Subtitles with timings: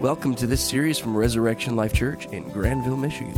[0.00, 3.34] Welcome to this series from Resurrection Life Church in Grandville, Michigan.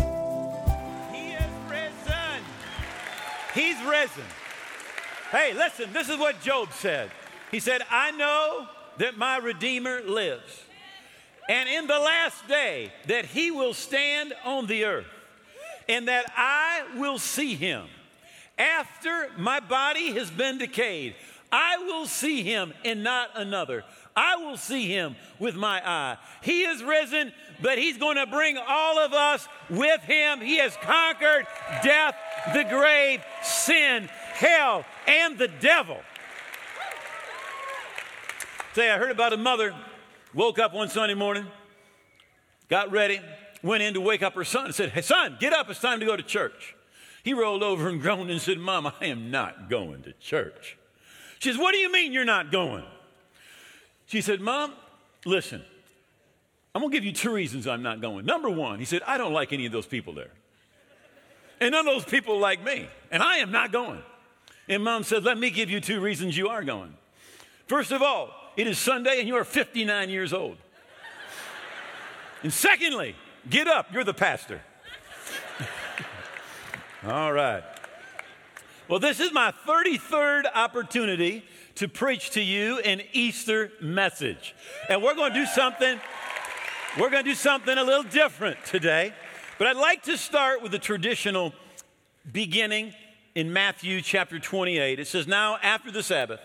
[1.11, 2.45] He is risen.
[3.55, 4.25] He's risen.
[5.31, 7.11] Hey, listen, this is what Job said.
[7.51, 8.69] He said, I know
[8.99, 10.63] that my Redeemer lives,
[11.49, 15.09] and in the last day that he will stand on the earth,
[15.89, 17.87] and that I will see him.
[18.59, 21.15] After my body has been decayed,
[21.51, 23.83] I will see him and not another.
[24.17, 26.17] I will see him with my eye.
[26.43, 27.33] He is risen,
[27.63, 30.41] but he's going to bring all of us with him.
[30.41, 31.47] He has conquered
[31.83, 32.17] death,
[32.53, 35.99] the grave, sin, hell, and the devil.
[38.75, 39.75] Say, I heard about a mother
[40.35, 41.47] woke up one Sunday morning,
[42.69, 43.21] got ready,
[43.63, 46.01] went in to wake up her son and said, Hey, son, get up, it's time
[46.01, 46.77] to go to church.
[47.23, 50.79] He rolled over and groaned and said, Mom, I am not going to church.
[51.39, 52.85] She says, What do you mean you're not going?
[54.11, 54.73] She said, Mom,
[55.25, 55.63] listen,
[56.75, 58.27] I'm going to give you two reasons I'm not going.
[58.27, 60.33] Number one, he said, I don't like any of those people there.
[61.61, 62.89] And none of those people like me.
[63.13, 64.03] And I am not going.
[64.69, 66.93] And mom said, Let me give you two reasons you are going.
[67.69, 70.57] First of all, it is Sunday and you are 59 years old.
[72.43, 73.15] and secondly,
[73.49, 74.61] get up, you're the pastor.
[77.07, 77.63] all right.
[78.89, 81.45] Well, this is my 33rd opportunity
[81.77, 84.55] to preach to you an Easter message.
[84.89, 86.01] And we're going to do something
[86.99, 89.15] we're going to do something a little different today.
[89.59, 91.53] But I'd like to start with the traditional
[92.33, 92.95] beginning
[93.37, 94.99] in Matthew chapter 28.
[94.99, 96.41] It says, Now after the Sabbath,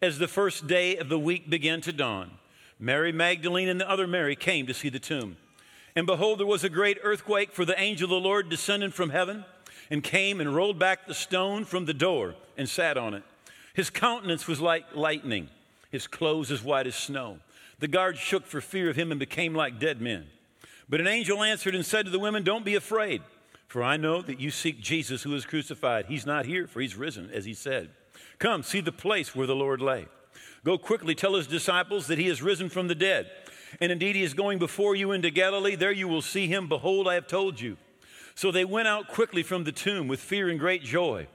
[0.00, 2.30] as the first day of the week began to dawn,
[2.78, 5.36] Mary Magdalene and the other Mary came to see the tomb.
[5.94, 9.10] And behold, there was a great earthquake, for the angel of the Lord descended from
[9.10, 9.44] heaven
[9.90, 13.24] and came and rolled back the stone from the door and sat on it.
[13.76, 15.50] His countenance was like lightning,
[15.90, 17.40] his clothes as white as snow.
[17.78, 20.28] The guards shook for fear of him and became like dead men.
[20.88, 23.20] But an angel answered and said to the women, Don't be afraid,
[23.68, 26.06] for I know that you seek Jesus who was crucified.
[26.06, 27.90] He's not here, for he's risen, as he said.
[28.38, 30.06] Come, see the place where the Lord lay.
[30.64, 33.30] Go quickly tell his disciples that he is risen from the dead.
[33.78, 35.76] And indeed, he is going before you into Galilee.
[35.76, 36.66] There you will see him.
[36.66, 37.76] Behold, I have told you.
[38.34, 41.26] So they went out quickly from the tomb with fear and great joy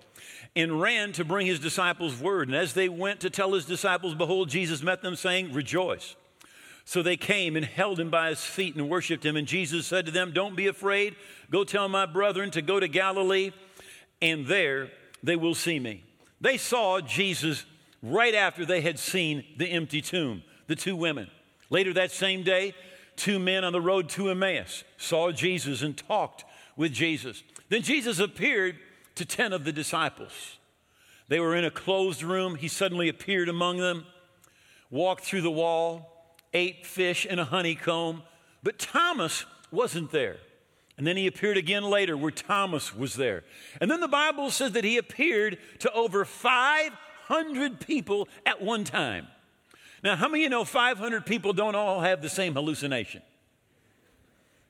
[0.56, 2.48] and ran to bring his disciples word.
[2.48, 6.16] And as they went to tell his disciples, behold, Jesus met them, saying, Rejoice.
[6.84, 9.38] So they came and held him by his feet and worshiped him.
[9.38, 11.16] And Jesus said to them, Don't be afraid.
[11.50, 13.52] Go tell my brethren to go to Galilee,
[14.22, 14.90] and there
[15.24, 16.04] they will see me.
[16.42, 17.66] They saw Jesus
[18.02, 21.30] right after they had seen the empty tomb, the two women.
[21.70, 22.74] Later that same day,
[23.16, 26.44] two men on the road to Emmaus saw Jesus and talked
[26.76, 27.44] with Jesus.
[27.70, 28.78] Then Jesus appeared
[29.16, 30.58] to 10 of the disciples.
[31.28, 32.56] They were in a closed room.
[32.56, 34.06] He suddenly appeared among them,
[34.90, 38.24] walked through the wall, ate fish in a honeycomb,
[38.64, 40.38] but Thomas wasn't there.
[40.98, 43.44] And then he appeared again later where Thomas was there.
[43.80, 49.28] And then the Bible says that he appeared to over 500 people at one time.
[50.04, 53.22] Now, how many of you know 500 people don't all have the same hallucination?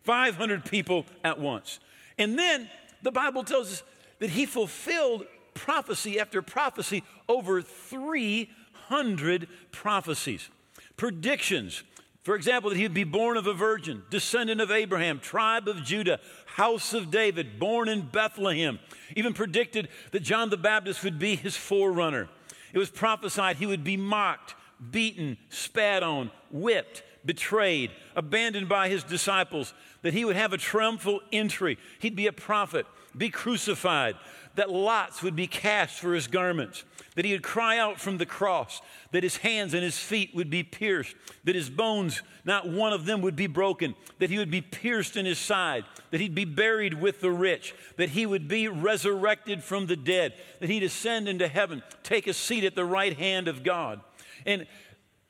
[0.03, 1.80] 500 people at once.
[2.18, 2.69] And then
[3.01, 3.84] the Bible tells us
[4.21, 10.49] that he fulfilled prophecy after prophecy over 300 prophecies
[10.95, 11.81] predictions.
[12.21, 15.83] For example, that he would be born of a virgin, descendant of Abraham, tribe of
[15.83, 18.77] Judah, house of David, born in Bethlehem.
[19.15, 22.29] Even predicted that John the Baptist would be his forerunner.
[22.71, 24.53] It was prophesied he would be mocked,
[24.91, 31.21] beaten, spat on, whipped, betrayed, abandoned by his disciples, that he would have a triumphal
[31.31, 31.79] entry.
[31.97, 32.85] He'd be a prophet,
[33.17, 34.16] be crucified,
[34.55, 36.83] that lots would be cast for his garments,
[37.16, 40.49] that he would cry out from the cross, that his hands and his feet would
[40.49, 44.51] be pierced, that his bones, not one of them would be broken, that he would
[44.51, 48.47] be pierced in his side, that he'd be buried with the rich, that he would
[48.47, 52.85] be resurrected from the dead, that he'd ascend into heaven, take a seat at the
[52.85, 54.01] right hand of God.
[54.45, 54.67] And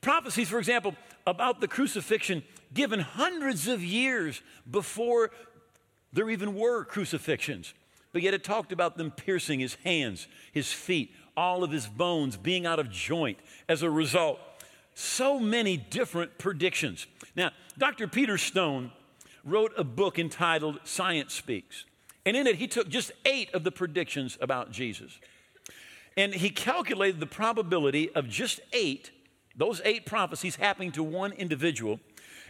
[0.00, 0.94] prophecies, for example,
[1.26, 2.42] about the crucifixion
[2.74, 5.30] given hundreds of years before
[6.12, 7.72] there even were crucifixions.
[8.12, 12.36] But yet it talked about them piercing his hands, his feet, all of his bones
[12.36, 13.38] being out of joint
[13.68, 14.38] as a result.
[14.94, 17.06] So many different predictions.
[17.34, 18.06] Now, Dr.
[18.06, 18.92] Peter Stone
[19.44, 21.84] wrote a book entitled Science Speaks.
[22.24, 25.18] And in it, he took just eight of the predictions about Jesus.
[26.16, 29.10] And he calculated the probability of just eight,
[29.56, 32.00] those eight prophecies happening to one individual.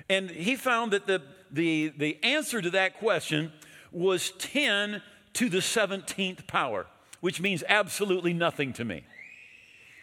[0.09, 3.53] And he found that the, the, the answer to that question
[3.91, 5.03] was 10
[5.35, 6.87] to the 17th power
[7.23, 9.05] which means absolutely nothing to me.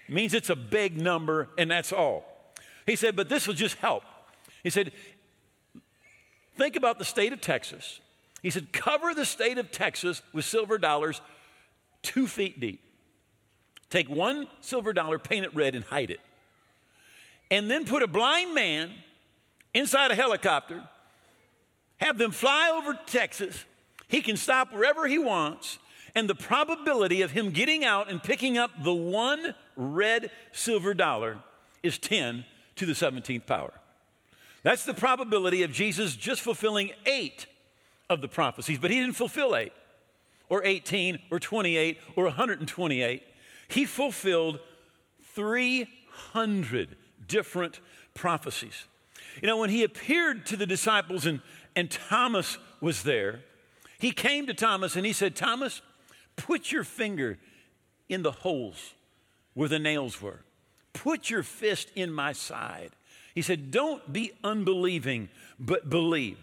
[0.07, 2.23] It means it's a big number, and that's all.
[2.85, 4.03] He said, but this will just help.
[4.63, 4.91] He said,
[6.55, 7.99] Think about the state of Texas.
[8.41, 11.21] He said, cover the state of Texas with silver dollars
[12.01, 12.81] two feet deep.
[13.89, 16.19] Take one silver dollar, paint it red, and hide it.
[17.51, 18.91] And then put a blind man
[19.73, 20.83] inside a helicopter,
[21.97, 23.65] have them fly over Texas.
[24.07, 25.79] He can stop wherever he wants,
[26.15, 31.39] and the probability of him getting out and picking up the one red silver dollar
[31.83, 33.73] is 10 to the 17th power.
[34.63, 37.45] That's the probability of Jesus just fulfilling eight
[38.09, 39.73] of the prophecies, but he didn't fulfill eight,
[40.49, 43.23] or 18, or 28, or 128.
[43.67, 44.59] He fulfilled
[45.35, 46.95] 300
[47.29, 47.79] different
[48.13, 48.85] prophecies.
[49.41, 51.39] You know, when he appeared to the disciples and,
[51.75, 53.39] and Thomas was there,
[53.99, 55.81] he came to Thomas and he said, Thomas,
[56.35, 57.37] put your finger
[58.09, 58.93] in the holes
[59.53, 60.41] where the nails were.
[60.91, 62.91] Put your fist in my side.
[63.35, 65.29] He said, Don't be unbelieving,
[65.59, 66.37] but believe.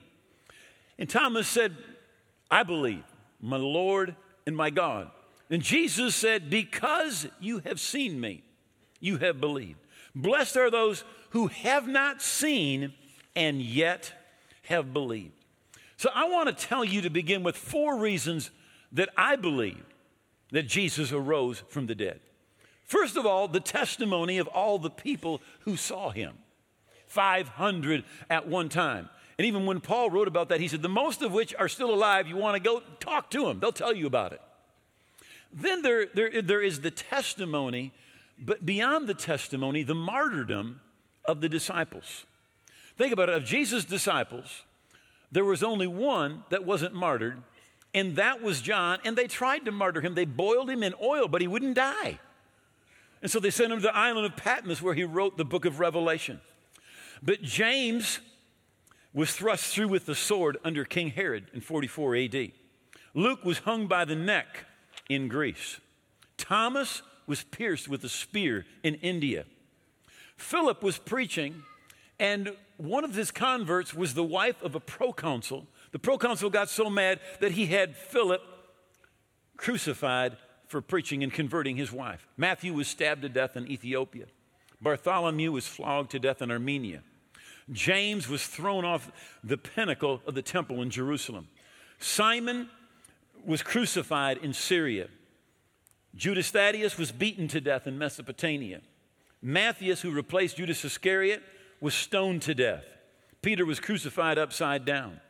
[0.98, 1.76] And Thomas said,
[2.50, 3.04] I believe,
[3.40, 4.14] my Lord
[4.46, 5.10] and my God.
[5.50, 8.42] And Jesus said, Because you have seen me,
[9.00, 9.78] you have believed.
[10.16, 12.94] Blessed are those who have not seen
[13.36, 14.12] and yet
[14.62, 15.32] have believed.
[15.98, 18.50] So I want to tell you to begin with four reasons
[18.92, 19.84] that I believe
[20.52, 22.20] that Jesus arose from the dead.
[22.84, 26.34] First of all, the testimony of all the people who saw him
[27.08, 29.10] 500 at one time.
[29.38, 31.92] And even when Paul wrote about that, he said, The most of which are still
[31.92, 34.40] alive, you want to go talk to them, they'll tell you about it.
[35.52, 37.92] Then there, there, there is the testimony,
[38.38, 40.80] but beyond the testimony, the martyrdom
[41.24, 42.24] of the disciples.
[42.96, 44.62] Think about it of Jesus' disciples,
[45.32, 47.42] there was only one that wasn't martyred,
[47.92, 50.14] and that was John, and they tried to martyr him.
[50.14, 52.18] They boiled him in oil, but he wouldn't die.
[53.22, 55.64] And so they sent him to the island of Patmos where he wrote the book
[55.64, 56.40] of Revelation.
[57.22, 58.20] But James
[59.12, 62.52] was thrust through with the sword under King Herod in 44 AD.
[63.14, 64.66] Luke was hung by the neck
[65.08, 65.80] in Greece.
[66.36, 69.44] Thomas was pierced with a spear in India.
[70.36, 71.62] Philip was preaching,
[72.18, 75.66] and one of his converts was the wife of a proconsul.
[75.92, 78.42] The proconsul got so mad that he had Philip
[79.56, 80.36] crucified
[80.68, 82.26] for preaching and converting his wife.
[82.36, 84.26] Matthew was stabbed to death in Ethiopia.
[84.80, 87.02] Bartholomew was flogged to death in Armenia.
[87.72, 89.10] James was thrown off
[89.42, 91.48] the pinnacle of the temple in Jerusalem.
[91.98, 92.68] Simon
[93.44, 95.08] was crucified in Syria.
[96.16, 98.80] Judas Thaddeus was beaten to death in Mesopotamia.
[99.42, 101.42] Matthias, who replaced Judas Iscariot,
[101.80, 102.84] was stoned to death.
[103.42, 105.20] Peter was crucified upside down.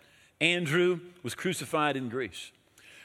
[0.41, 2.53] Andrew was crucified in Greece.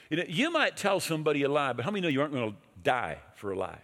[0.09, 2.51] You, know, you might tell somebody a lie, but how many know you aren't going
[2.51, 3.79] to die for a lie?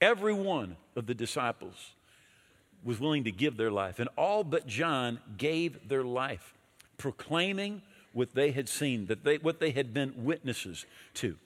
[0.00, 1.92] Every one of the disciples
[2.82, 6.54] was willing to give their life, and all but John gave their life,
[6.98, 7.82] proclaiming
[8.12, 10.84] what they had seen, that they, what they had been witnesses
[11.14, 11.36] to.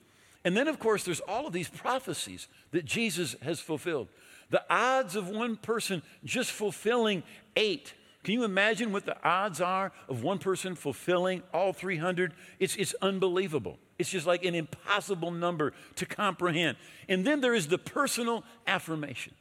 [0.48, 4.08] And then, of course, there's all of these prophecies that Jesus has fulfilled.
[4.48, 7.22] The odds of one person just fulfilling
[7.54, 7.92] eight.
[8.24, 12.32] Can you imagine what the odds are of one person fulfilling all 300?
[12.58, 13.78] It's, it's unbelievable.
[13.98, 16.78] It's just like an impossible number to comprehend.
[17.10, 19.34] And then there is the personal affirmation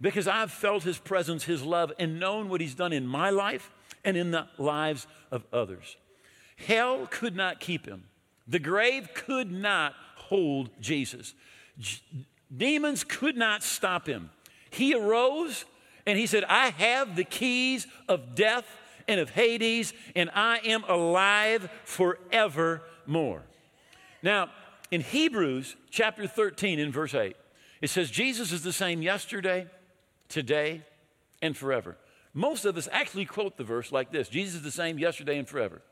[0.00, 3.70] because I've felt his presence, his love, and known what he's done in my life
[4.02, 5.98] and in the lives of others.
[6.56, 8.04] Hell could not keep him,
[8.48, 9.94] the grave could not
[10.28, 11.34] hold Jesus.
[12.54, 14.30] Demons could not stop him.
[14.70, 15.64] He arose
[16.06, 18.66] and he said, I have the keys of death
[19.08, 23.42] and of Hades, and I am alive forevermore.
[24.22, 24.50] Now,
[24.90, 27.36] in Hebrews chapter 13, in verse 8,
[27.80, 29.66] it says, Jesus is the same yesterday,
[30.28, 30.82] today,
[31.42, 31.96] and forever.
[32.32, 35.48] Most of us actually quote the verse like this Jesus is the same yesterday and
[35.48, 35.82] forever.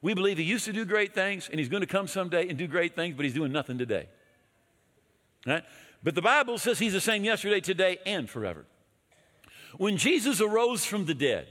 [0.00, 2.56] We believe he used to do great things and he's going to come someday and
[2.56, 4.08] do great things, but he's doing nothing today.
[5.46, 5.64] Right?
[6.02, 8.64] But the Bible says he's the same yesterday, today, and forever.
[9.76, 11.48] When Jesus arose from the dead,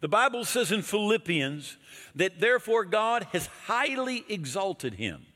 [0.00, 1.76] the Bible says in Philippians
[2.14, 5.26] that therefore God has highly exalted him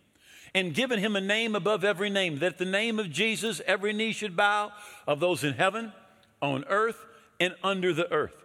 [0.55, 4.13] and given him a name above every name, that the name of Jesus every knee
[4.13, 4.73] should bow
[5.07, 5.93] of those in heaven
[6.41, 7.05] on earth
[7.41, 8.37] and under the earth.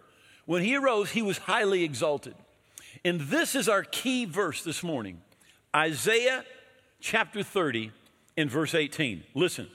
[0.44, 2.34] When he arose, he was highly exalted.
[3.04, 5.20] And this is our key verse this morning
[5.74, 6.44] Isaiah
[7.00, 7.92] chapter 30
[8.36, 9.24] in verse 18.
[9.34, 9.68] Listen.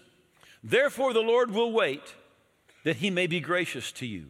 [0.63, 2.01] Therefore, the Lord will wait
[2.83, 4.27] that he may be gracious to you.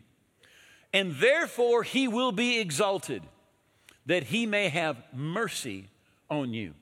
[0.92, 3.24] And therefore, he will be exalted
[4.06, 5.88] that he may have mercy
[6.30, 6.74] on you.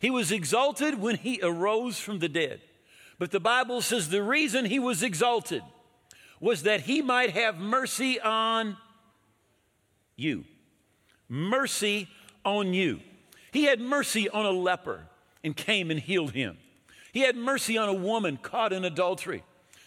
[0.00, 2.60] He was exalted when he arose from the dead.
[3.18, 5.62] But the Bible says the reason he was exalted
[6.40, 8.76] was that he might have mercy on
[10.16, 10.44] you.
[11.30, 12.08] Mercy
[12.44, 13.00] on you.
[13.52, 15.06] He had mercy on a leper
[15.42, 16.58] and came and healed him.
[17.12, 19.42] He had mercy on a woman caught in adultery.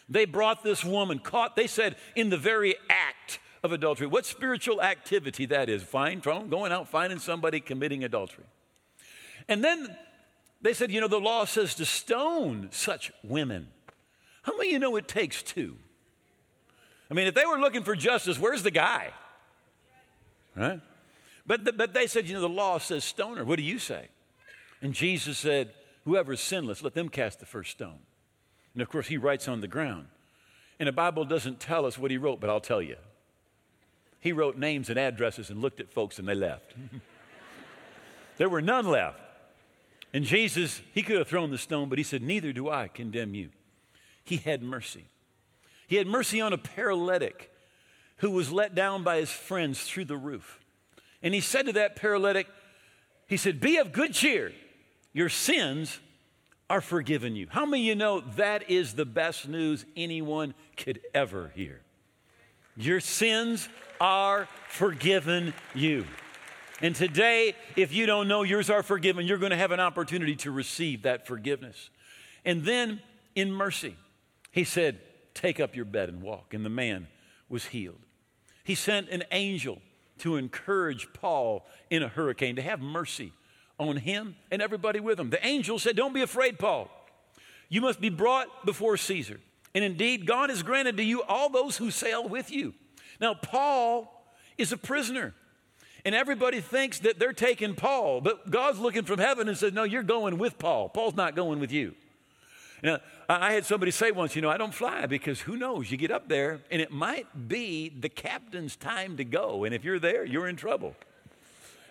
[0.09, 4.07] They brought this woman caught, they said, in the very act of adultery.
[4.07, 5.83] What spiritual activity that is.
[5.83, 8.45] Fine, going out, finding somebody committing adultery.
[9.47, 9.95] And then
[10.61, 13.67] they said, you know, the law says to stone such women.
[14.43, 15.77] How many of you know it takes two?
[17.09, 19.11] I mean, if they were looking for justice, where's the guy?
[20.55, 20.81] Right?
[21.45, 23.43] But, the, but they said, you know, the law says stone her.
[23.43, 24.07] What do you say?
[24.81, 25.71] And Jesus said,
[26.05, 27.99] whoever is sinless, let them cast the first stone.
[28.73, 30.07] And of course, he writes on the ground.
[30.79, 32.97] And the Bible doesn't tell us what he wrote, but I'll tell you.
[34.19, 36.73] He wrote names and addresses and looked at folks and they left.
[38.37, 39.19] there were none left.
[40.13, 43.33] And Jesus, he could have thrown the stone, but he said, Neither do I condemn
[43.33, 43.49] you.
[44.23, 45.05] He had mercy.
[45.87, 47.51] He had mercy on a paralytic
[48.17, 50.62] who was let down by his friends through the roof.
[51.23, 52.47] And he said to that paralytic,
[53.27, 54.51] He said, Be of good cheer.
[55.13, 55.99] Your sins
[56.69, 57.47] are forgiven you.
[57.49, 61.81] How many of you know that is the best news anyone could ever hear?
[62.75, 63.69] Your sins
[64.01, 66.05] are forgiven you.
[66.81, 70.35] And today, if you don't know yours are forgiven, you're going to have an opportunity
[70.37, 71.89] to receive that forgiveness.
[72.43, 73.01] And then,
[73.35, 73.95] in mercy,
[74.51, 74.99] he said,
[75.33, 76.53] Take up your bed and walk.
[76.53, 77.07] And the man
[77.49, 78.01] was healed.
[78.63, 79.79] He sent an angel
[80.23, 83.33] to encourage Paul in a hurricane, to have mercy
[83.77, 85.29] on him and everybody with him.
[85.29, 86.89] The angel said, Don't be afraid, Paul.
[87.67, 89.41] You must be brought before Caesar.
[89.75, 92.73] And indeed, God has granted to you all those who sail with you.
[93.19, 94.25] Now, Paul
[94.57, 95.33] is a prisoner.
[96.05, 99.83] And everybody thinks that they're taking Paul, but God's looking from heaven and says, No,
[99.83, 100.87] you're going with Paul.
[100.87, 101.95] Paul's not going with you.
[102.83, 102.99] Now,
[103.29, 105.89] I had somebody say once, you know, I don't fly because who knows?
[105.89, 109.63] You get up there and it might be the captain's time to go.
[109.63, 110.95] And if you're there, you're in trouble.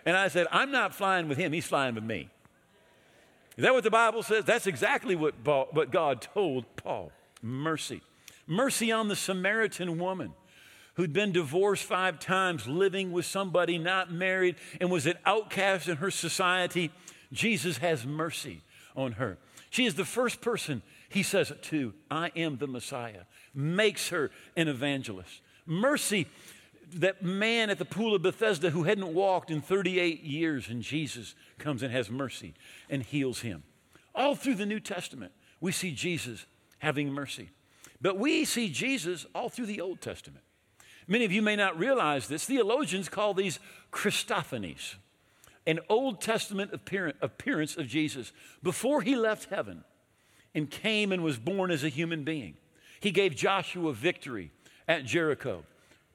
[0.05, 2.29] And I said, I'm not flying with him, he's flying with me.
[3.57, 4.45] Is that what the Bible says?
[4.45, 7.11] That's exactly what, Paul, what God told Paul.
[7.41, 8.01] Mercy.
[8.45, 10.33] Mercy on the Samaritan woman
[10.95, 15.97] who'd been divorced five times, living with somebody not married, and was an outcast in
[15.97, 16.91] her society.
[17.31, 18.61] Jesus has mercy
[18.95, 19.37] on her.
[19.73, 23.21] She is the first person he says it to, I am the Messiah,
[23.55, 25.41] makes her an evangelist.
[25.65, 26.27] Mercy,
[26.93, 31.33] that man at the pool of Bethesda who hadn't walked in 38 years, and Jesus
[31.57, 32.53] comes and has mercy
[32.87, 33.63] and heals him.
[34.13, 36.45] All through the New Testament, we see Jesus
[36.77, 37.49] having mercy.
[37.99, 40.43] But we see Jesus all through the Old Testament.
[41.07, 42.45] Many of you may not realize this.
[42.45, 43.57] Theologians call these
[43.91, 44.97] Christophanies
[45.65, 49.83] an Old Testament appearance of Jesus before he left heaven
[50.53, 52.55] and came and was born as a human being.
[52.99, 54.51] He gave Joshua victory
[54.87, 55.63] at Jericho,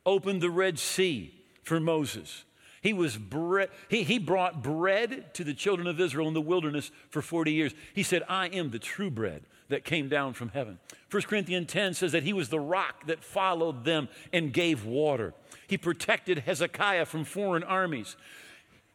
[0.06, 2.44] opened the Red Sea for Moses.
[2.80, 6.90] He, was bre- he, he brought bread to the children of Israel in the wilderness
[7.10, 7.74] for 40 years.
[7.94, 10.78] He said, I am the true bread that came down from heaven.
[11.10, 15.34] 1 Corinthians 10 says that he was the rock that followed them and gave water.
[15.66, 18.16] He protected Hezekiah from foreign armies.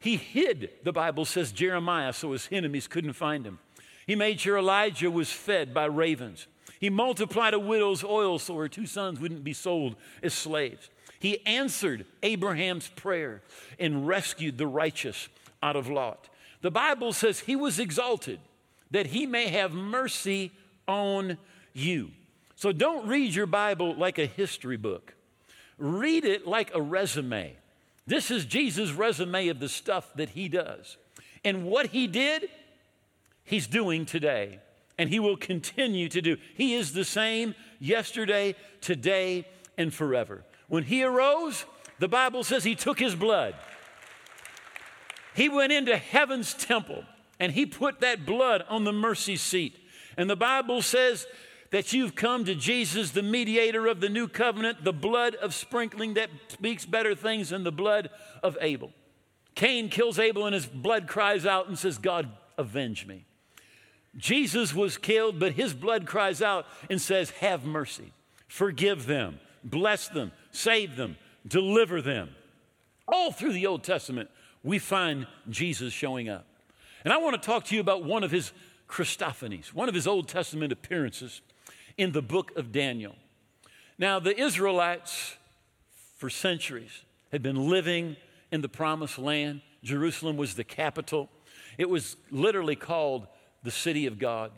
[0.04, 3.60] He hid, the Bible says, Jeremiah so his enemies couldn't find him.
[4.06, 6.48] He made sure Elijah was fed by ravens.
[6.82, 10.90] He multiplied a widow's oil so her two sons wouldn't be sold as slaves.
[11.22, 13.44] He answered Abraham's prayer
[13.80, 15.30] and rescued the righteous
[15.62, 16.28] out of Lot.
[16.60, 18.42] The Bible says he was exalted
[18.92, 20.52] that he may have mercy
[20.86, 21.38] on
[21.72, 22.12] you.
[22.58, 25.14] So don't read your Bible like a history book,
[25.78, 27.56] read it like a resume.
[28.06, 30.98] This is Jesus' resume of the stuff that he does.
[31.46, 32.50] And what he did,
[33.44, 34.60] he's doing today.
[34.98, 36.38] And he will continue to do.
[36.56, 40.44] He is the same yesterday, today, and forever.
[40.68, 41.66] When he arose,
[42.00, 43.56] the Bible says he took his blood.
[45.36, 47.04] He went into heaven's temple
[47.40, 49.80] and he put that blood on the mercy seat.
[50.16, 51.26] And the Bible says
[51.74, 56.14] that you've come to Jesus, the mediator of the new covenant, the blood of sprinkling
[56.14, 58.12] that speaks better things than the blood
[58.44, 58.92] of Abel.
[59.56, 63.26] Cain kills Abel and his blood cries out and says, God, avenge me.
[64.16, 68.14] Jesus was killed, but his blood cries out and says, Have mercy,
[68.48, 72.30] forgive them, bless them, save them, deliver them.
[73.08, 74.30] All through the Old Testament,
[74.64, 76.46] we find Jesus showing up.
[77.04, 78.52] And I want to talk to you about one of his
[78.88, 81.42] Christophanies, one of his Old Testament appearances
[81.98, 83.16] in the book of Daniel.
[83.98, 85.36] Now, the Israelites,
[86.18, 88.16] for centuries, had been living
[88.52, 89.62] in the promised land.
[89.84, 91.30] Jerusalem was the capital.
[91.78, 93.28] It was literally called
[93.64, 94.52] the city of God.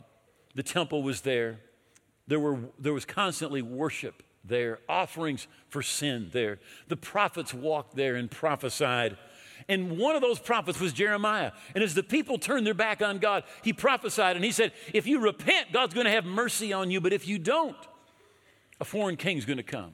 [0.54, 1.60] The temple was there.
[2.28, 6.58] There, were, there was constantly worship there, offerings for sin there.
[6.88, 9.16] The prophets walked there and prophesied.
[9.68, 11.52] And one of those prophets was Jeremiah.
[11.74, 15.06] And as the people turned their back on God, he prophesied and he said, If
[15.06, 17.00] you repent, God's going to have mercy on you.
[17.00, 17.76] But if you don't,
[18.80, 19.92] a foreign king's going to come.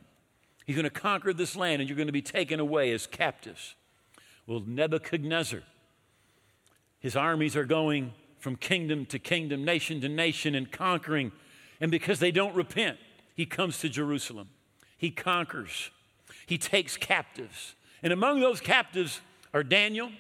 [0.67, 3.75] He's going to conquer this land and you're going to be taken away as captives.
[4.47, 5.62] Well, Nebuchadnezzar,
[7.00, 11.33] his armies are going from kingdom to kingdom, nation to nation, and conquering.
[11.81, 12.99] And because they don't repent,
[13.35, 14.50] he comes to Jerusalem.
[14.99, 15.91] He conquers,
[16.47, 17.75] he takes captives.
[18.02, 19.21] And among those captives
[19.52, 20.11] are Daniel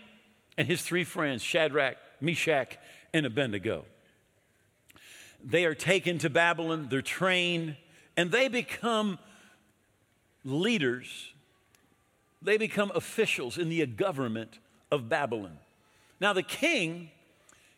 [0.58, 2.78] and his three friends, Shadrach, Meshach,
[3.12, 3.84] and Abednego.
[5.44, 7.76] They are taken to Babylon, they're trained,
[8.16, 9.18] and they become
[10.44, 11.32] leaders,
[12.40, 14.58] they become officials in the government
[14.90, 15.58] of Babylon.
[16.20, 17.10] Now, the king,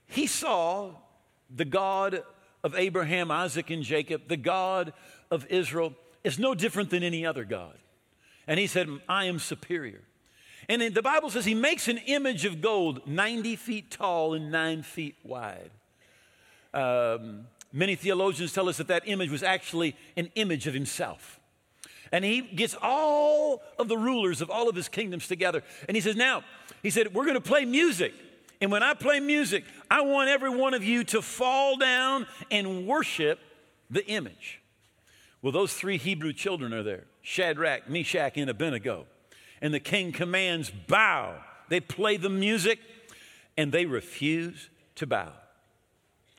[0.07, 0.91] he saw
[1.55, 2.23] the God
[2.63, 4.93] of Abraham, Isaac, and Jacob, the God
[5.31, 7.77] of Israel, is no different than any other God.
[8.47, 10.03] And he said, I am superior.
[10.69, 14.83] And the Bible says he makes an image of gold 90 feet tall and 9
[14.83, 15.71] feet wide.
[16.73, 21.41] Um, many theologians tell us that that image was actually an image of himself.
[22.13, 25.63] And he gets all of the rulers of all of his kingdoms together.
[25.89, 26.45] And he says, Now,
[26.83, 28.13] he said, we're going to play music.
[28.61, 32.87] And when I play music, I want every one of you to fall down and
[32.87, 33.41] worship
[33.91, 34.61] the image.
[35.43, 39.07] Well, those three Hebrew children are there Shadrach, Meshach, and Abednego.
[39.61, 41.37] And the king commands, bow.
[41.69, 42.79] They play the music
[43.57, 45.33] and they refuse to bow.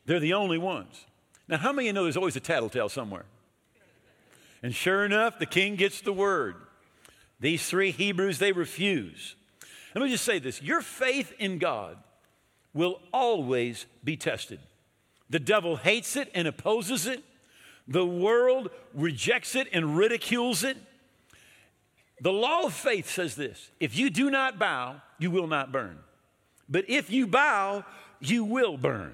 [0.05, 1.05] They're the only ones.
[1.47, 3.25] Now, how many of you know there's always a tattletale somewhere?
[4.63, 6.55] And sure enough, the king gets the word.
[7.39, 9.35] These three Hebrews, they refuse.
[9.93, 11.97] Let me just say this your faith in God
[12.73, 14.59] will always be tested.
[15.29, 17.23] The devil hates it and opposes it,
[17.87, 20.77] the world rejects it and ridicules it.
[22.21, 25.99] The law of faith says this if you do not bow, you will not burn.
[26.67, 27.85] But if you bow,
[28.19, 29.13] you will burn.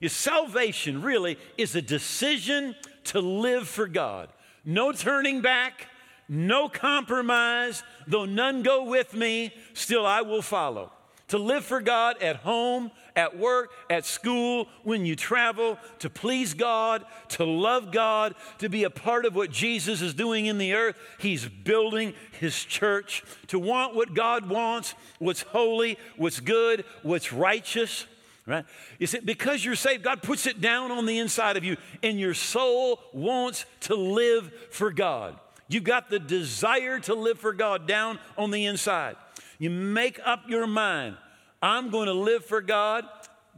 [0.00, 4.28] Your salvation really is a decision to live for God.
[4.64, 5.88] No turning back,
[6.28, 7.82] no compromise.
[8.06, 10.92] Though none go with me, still I will follow.
[11.28, 16.54] To live for God at home, at work, at school, when you travel, to please
[16.54, 20.74] God, to love God, to be a part of what Jesus is doing in the
[20.74, 20.96] earth.
[21.18, 28.06] He's building his church, to want what God wants, what's holy, what's good, what's righteous.
[28.46, 28.64] Right?
[29.00, 32.20] You see, because you're saved, God puts it down on the inside of you, and
[32.20, 35.36] your soul wants to live for God.
[35.68, 39.16] You've got the desire to live for God down on the inside.
[39.58, 41.16] You make up your mind,
[41.62, 43.04] I'm going to live for God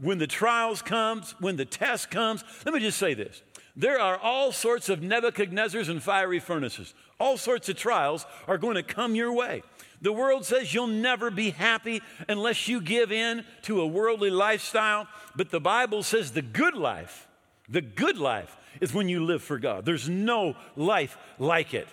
[0.00, 2.44] when the trials comes, when the test comes.
[2.64, 3.42] Let me just say this.
[3.76, 6.94] There are all sorts of Nebuchadnezzars and fiery furnaces.
[7.20, 9.62] All sorts of trials are going to come your way.
[10.02, 15.08] The world says you'll never be happy unless you give in to a worldly lifestyle,
[15.34, 17.26] but the Bible says the good life,
[17.68, 19.84] the good life is when you live for God.
[19.84, 21.88] There's no life like it.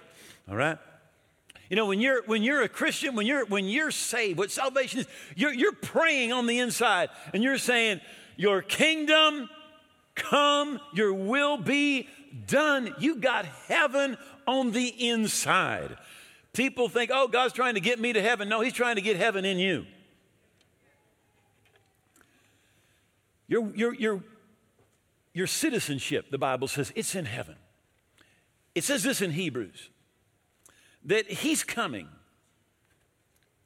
[0.49, 0.77] All right?
[1.69, 4.99] You know, when you're when you're a Christian, when you're when you're saved, what salvation
[4.99, 8.01] is, you're you're praying on the inside and you're saying,
[8.37, 9.49] Your kingdom
[10.15, 12.07] come, your will be
[12.47, 12.93] done.
[12.99, 15.97] You got heaven on the inside.
[16.53, 18.47] People think, oh, God's trying to get me to heaven.
[18.47, 19.85] No, He's trying to get heaven in you.
[23.47, 24.23] Your, your, your,
[25.33, 27.55] your citizenship, the Bible says, it's in heaven.
[28.73, 29.89] It says this in Hebrews
[31.05, 32.07] that he's coming.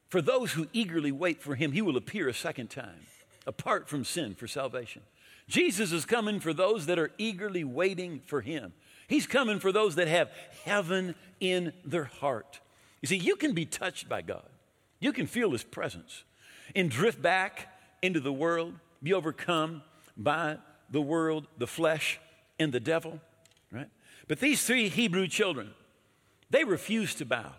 [0.08, 3.06] For those who eagerly wait for him, he will appear a second time,
[3.46, 5.02] apart from sin for salvation.
[5.48, 8.72] Jesus is coming for those that are eagerly waiting for him.
[9.08, 10.30] He's coming for those that have
[10.64, 12.60] heaven in their heart.
[13.00, 14.48] You see, you can be touched by God,
[15.00, 16.24] you can feel his presence
[16.76, 17.66] and drift back
[18.02, 19.82] into the world, be overcome
[20.16, 20.58] by
[20.90, 22.20] the world, the flesh,
[22.58, 23.20] and the devil,
[23.72, 23.88] right?
[24.28, 25.70] But these three Hebrew children,
[26.50, 27.52] they refuse to bow.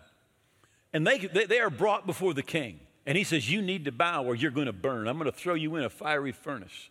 [0.92, 2.80] And they, they, they, are brought before the king.
[3.06, 5.08] And he says, You need to bow or you're going to burn.
[5.08, 6.90] I'm going to throw you in a fiery furnace.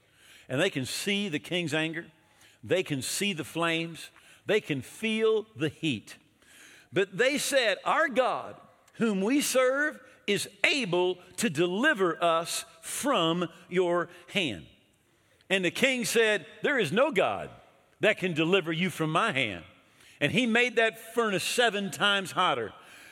[0.50, 2.06] And they can see the king's anger,
[2.64, 4.10] they can see the flames,
[4.46, 6.18] they can feel the heat.
[6.92, 8.56] But they said, Our God,
[8.96, 14.66] whom we serve, is able to deliver us from your hand.
[15.50, 17.50] And the king said, There is no God
[18.00, 19.64] that can deliver you from my hand.
[20.21, 22.71] And he made that furnace seven times hotter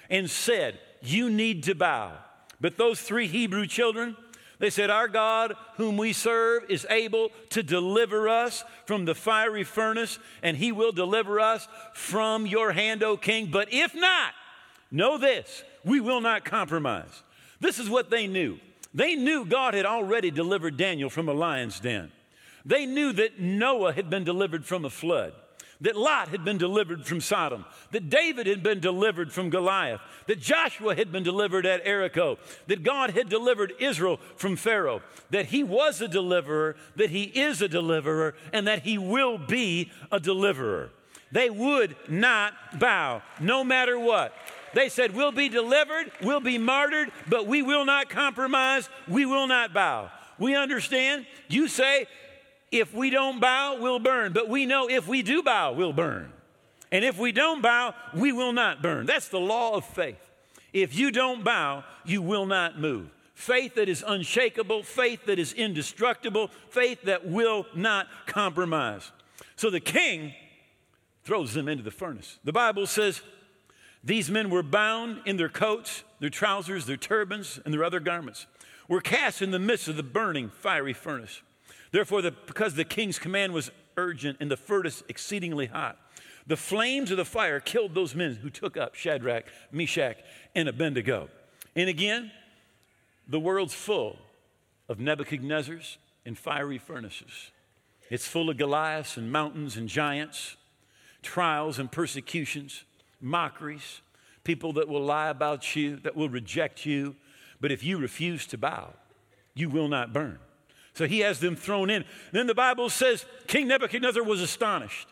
[0.10, 2.14] and said, You need to bow.
[2.62, 4.16] But those three Hebrew children,
[4.60, 9.64] they said, Our God, whom we serve, is able to deliver us from the fiery
[9.64, 13.50] furnace, and he will deliver us from your hand, O king.
[13.52, 14.34] But if not,
[14.92, 17.24] know this we will not compromise.
[17.60, 18.60] This is what they knew.
[18.94, 22.12] They knew God had already delivered Daniel from a lion's den.
[22.66, 25.34] They knew that Noah had been delivered from a flood,
[25.82, 30.40] that Lot had been delivered from Sodom, that David had been delivered from Goliath, that
[30.40, 32.38] Joshua had been delivered at Jericho,
[32.68, 37.62] that God had delivered Israel from Pharaoh, that he was a deliverer, that he is
[37.62, 40.90] a deliverer, and that he will be a deliverer.
[41.32, 44.34] They would not bow, no matter what.
[44.74, 49.48] They said, We'll be delivered, we'll be martyred, but we will not compromise, we will
[49.48, 50.12] not bow.
[50.38, 51.26] We understand.
[51.48, 52.08] You say,
[52.72, 54.34] if we don't bow, we'll burn.
[54.34, 56.32] But we know if we do bow, we'll burn.
[56.92, 59.06] And if we don't bow, we will not burn.
[59.06, 60.20] That's the law of faith.
[60.74, 63.10] If you don't bow, you will not move.
[63.34, 69.12] Faith that is unshakable, faith that is indestructible, faith that will not compromise.
[69.56, 70.34] So the king
[71.24, 72.40] throws them into the furnace.
[72.44, 73.22] The Bible says
[74.04, 78.46] these men were bound in their coats, their trousers, their turbans, and their other garments,
[78.88, 81.42] were cast in the midst of the burning fiery furnace.
[81.92, 85.98] Therefore, the, because the king's command was urgent and the furnace exceedingly hot,
[86.48, 90.18] the flames of the fire killed those men who took up Shadrach, Meshach,
[90.56, 91.30] and Abednego.
[91.76, 92.32] And again,
[93.28, 94.18] the world's full
[94.88, 97.52] of Nebuchadnezzars and fiery furnaces.
[98.10, 100.58] It's full of Goliaths and mountains and giants,
[101.22, 102.84] trials and persecutions,
[103.22, 104.02] mockeries,
[104.44, 107.16] people that will lie about you, that will reject you.
[107.62, 108.94] But if you refuse to bow,
[109.54, 110.40] you will not burn.
[111.00, 112.04] So he has them thrown in.
[112.34, 115.08] Then the Bible says King Nebuchadnezzar was astonished.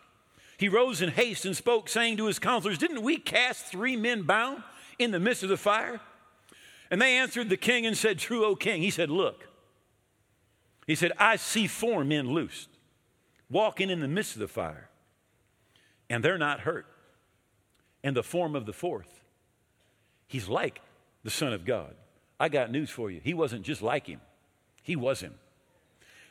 [0.58, 4.24] He rose in haste and spoke, saying to his counselors, Didn't we cast three men
[4.24, 4.62] bound
[4.98, 5.98] in the midst of the fire?
[6.90, 8.82] And they answered the king and said, True, O king.
[8.82, 9.48] He said, Look.
[10.86, 12.68] He said, I see four men loosed,
[13.48, 14.90] walking in the midst of the fire,
[16.10, 16.84] and they're not hurt.
[18.04, 19.22] And the form of the fourth,
[20.26, 20.82] he's like
[21.24, 21.94] the Son of God.
[22.38, 23.22] I got news for you.
[23.24, 24.20] He wasn't just like him,
[24.82, 25.32] he was him.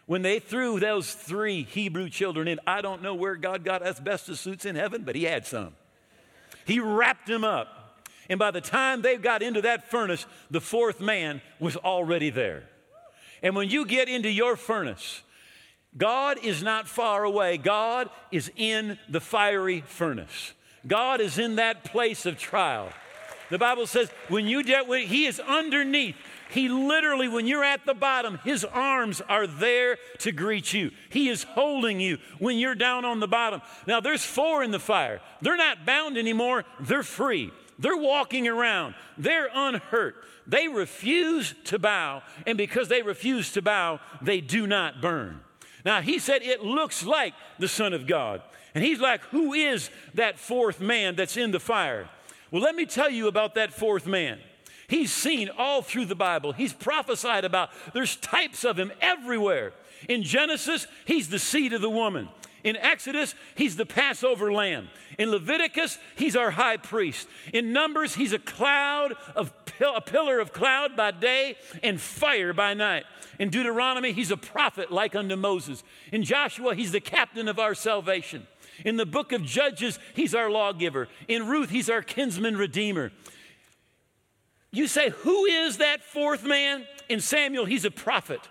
[0.07, 4.39] When they threw those three Hebrew children in, I don't know where God got asbestos
[4.39, 5.75] suits in heaven, but He had some.
[6.65, 8.01] He wrapped them up.
[8.29, 12.63] And by the time they got into that furnace, the fourth man was already there.
[13.43, 15.21] And when you get into your furnace,
[15.95, 17.57] God is not far away.
[17.57, 20.53] God is in the fiery furnace.
[20.85, 22.89] God is in that place of trial.
[23.49, 26.15] The Bible says when you get, when He is underneath.
[26.49, 30.91] He literally, when you're at the bottom, his arms are there to greet you.
[31.09, 33.61] He is holding you when you're down on the bottom.
[33.85, 35.21] Now, there's four in the fire.
[35.41, 37.51] They're not bound anymore, they're free.
[37.79, 40.15] They're walking around, they're unhurt.
[40.47, 45.41] They refuse to bow, and because they refuse to bow, they do not burn.
[45.85, 48.41] Now, he said it looks like the Son of God.
[48.73, 52.09] And he's like, Who is that fourth man that's in the fire?
[52.51, 54.39] Well, let me tell you about that fourth man.
[54.87, 56.53] He's seen all through the Bible.
[56.53, 57.69] He's prophesied about.
[57.93, 59.73] There's types of him everywhere.
[60.07, 62.29] In Genesis, he's the seed of the woman.
[62.63, 64.89] In Exodus, he's the Passover lamb.
[65.17, 67.27] In Leviticus, he's our high priest.
[67.53, 72.73] In Numbers, he's a cloud of a pillar of cloud by day and fire by
[72.73, 73.03] night.
[73.39, 75.83] In Deuteronomy, he's a prophet like unto Moses.
[76.11, 78.47] In Joshua, he's the captain of our salvation.
[78.85, 81.07] In the book of Judges, he's our lawgiver.
[81.27, 83.11] In Ruth, he's our kinsman redeemer.
[84.77, 86.85] You say, Who is that fourth man?
[87.09, 88.41] In Samuel, he's a prophet.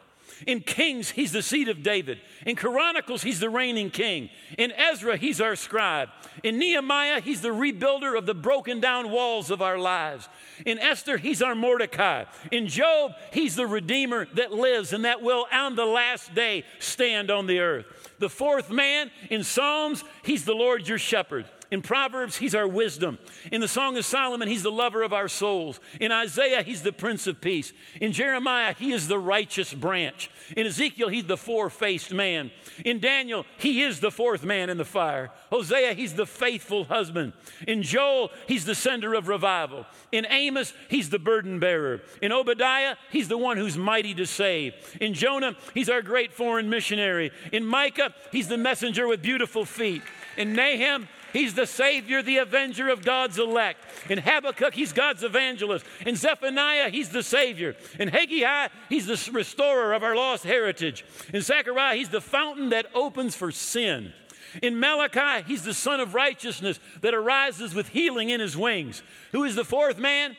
[0.46, 2.20] In Kings, he's the seed of David.
[2.44, 4.28] In Chronicles, he's the reigning king.
[4.58, 6.08] In Ezra, he's our scribe.
[6.42, 10.28] In Nehemiah, he's the rebuilder of the broken down walls of our lives.
[10.66, 12.24] In Esther, he's our Mordecai.
[12.52, 17.30] In Job, he's the redeemer that lives and that will on the last day stand
[17.30, 17.86] on the earth.
[18.18, 21.46] The fourth man in Psalms, he's the Lord your shepherd.
[21.70, 23.18] In Proverbs, he's our wisdom.
[23.50, 25.80] In the Song of Solomon, he's the lover of our souls.
[26.00, 27.72] In Isaiah, he's the Prince of Peace.
[28.00, 30.30] In Jeremiah, he is the righteous branch.
[30.56, 32.52] In Ezekiel, he's the four faced man.
[32.84, 35.30] In Daniel, he is the fourth man in the fire.
[35.50, 37.32] Hosea, he's the faithful husband.
[37.66, 39.86] In Joel, he's the sender of revival.
[40.12, 42.02] In Amos, he's the burden bearer.
[42.22, 44.74] In Obadiah, he's the one who's mighty to save.
[45.00, 47.32] In Jonah, he's our great foreign missionary.
[47.52, 50.02] In Micah, he's the messenger with beautiful feet.
[50.36, 53.84] In Nahum, He's the Savior, the avenger of God's elect.
[54.08, 55.84] In Habakkuk, he's God's evangelist.
[56.06, 57.76] In Zephaniah, he's the Savior.
[58.00, 61.04] In Haggai, he's the restorer of our lost heritage.
[61.34, 64.14] In Zechariah, he's the fountain that opens for sin.
[64.62, 69.02] In Malachi, he's the Sun of righteousness that arises with healing in his wings.
[69.32, 70.38] Who is the fourth man?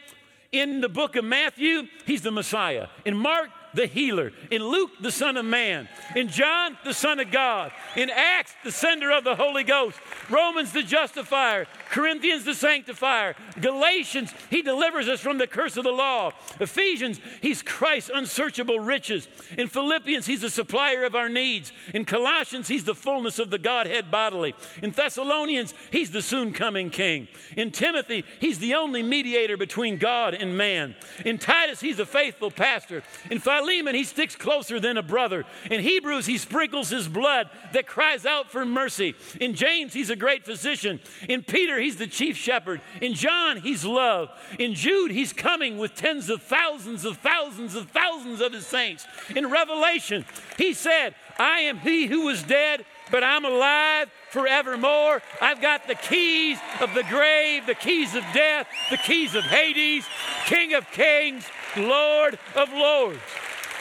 [0.51, 2.88] In the book of Matthew, he's the Messiah.
[3.05, 4.32] In Mark, the healer.
[4.51, 5.88] In Luke, the Son of Man.
[6.15, 7.71] In John, the Son of God.
[7.95, 9.97] In Acts, the sender of the Holy Ghost.
[10.30, 11.67] Romans, the justifier.
[11.89, 13.36] Corinthians, the sanctifier.
[13.60, 16.32] Galatians, he delivers us from the curse of the law.
[16.60, 19.27] Ephesians, he's Christ's unsearchable riches.
[19.58, 21.71] In Philippians, he's the supplier of our needs.
[21.93, 24.56] In Colossians, he's the fullness of the Godhead bodily.
[24.82, 27.27] In Thessalonians, he's the soon coming king.
[27.56, 30.95] In Timothy, he's the only mediator between God and man.
[31.25, 33.03] In Titus, he's a faithful pastor.
[33.30, 35.46] In Philemon, he sticks closer than a brother.
[35.72, 39.15] In Hebrews, he sprinkles his blood that cries out for mercy.
[39.41, 41.00] In James, he's a great physician.
[41.28, 42.82] In Peter, he's the chief shepherd.
[43.02, 44.30] In John, he's love.
[44.60, 49.06] In Jude, he's coming with tens of thousands of thousands of thousands of his saints.
[49.36, 50.26] In Revelation,
[50.58, 55.22] he said, I am he who was dead, but I'm alive forevermore.
[55.41, 60.06] I've got the keys of the grave, the keys of death, the keys of Hades,
[60.46, 63.20] King of kings, Lord of lords.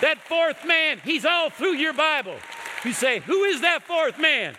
[0.00, 2.36] That fourth man, he's all through your Bible.
[2.84, 4.54] You say, Who is that fourth man?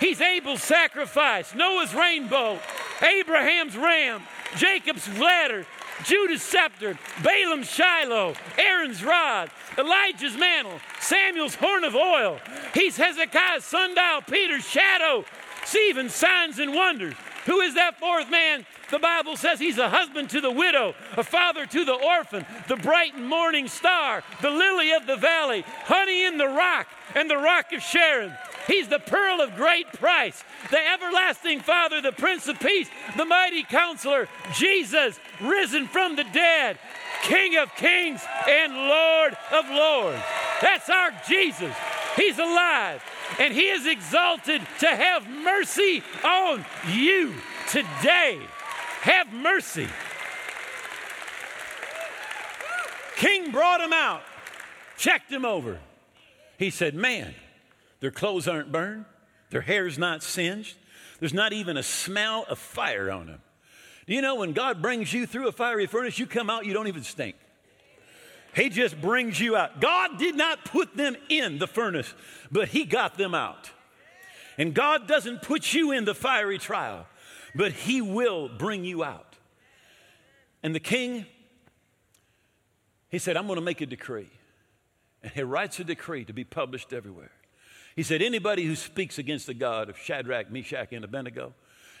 [0.00, 2.58] He's Abel's sacrifice, Noah's rainbow,
[3.02, 4.22] Abraham's ram,
[4.56, 5.66] Jacob's ladder,
[6.04, 12.38] Judah's scepter, Balaam's Shiloh, Aaron's rod, Elijah's mantle, Samuel's horn of oil.
[12.74, 15.24] He's Hezekiah's sundial, Peter's shadow,
[15.64, 17.14] Stephen's signs and wonders.
[17.46, 18.64] Who is that fourth man?
[18.90, 22.76] The Bible says he's a husband to the widow, a father to the orphan, the
[22.76, 27.72] bright morning star, the lily of the valley, honey in the rock, and the rock
[27.72, 28.32] of Sharon.
[28.66, 33.62] He's the pearl of great price, the everlasting Father, the Prince of Peace, the mighty
[33.62, 36.78] counselor, Jesus, risen from the dead,
[37.22, 40.22] King of kings and Lord of lords.
[40.60, 41.74] That's our Jesus.
[42.16, 43.02] He's alive
[43.38, 47.34] and he is exalted to have mercy on you
[47.68, 48.40] today.
[49.00, 49.88] Have mercy.
[53.16, 54.22] King brought him out,
[54.96, 55.78] checked him over.
[56.58, 57.34] He said, Man,
[58.00, 59.04] their clothes aren't burned,
[59.50, 60.76] their hair's not singed,
[61.18, 63.40] there's not even a smell of fire on them.
[64.06, 66.72] Do you know when God brings you through a fiery furnace, you come out, you
[66.72, 67.36] don't even stink?
[68.54, 69.80] He just brings you out.
[69.80, 72.12] God did not put them in the furnace,
[72.50, 73.70] but He got them out.
[74.58, 77.06] And God doesn't put you in the fiery trial,
[77.54, 79.36] but He will bring you out.
[80.62, 81.26] And the king,
[83.10, 84.30] he said, I'm going to make a decree.
[85.22, 87.32] And he writes a decree to be published everywhere.
[87.96, 91.54] He said, Anybody who speaks against the God of Shadrach, Meshach, and Abednego,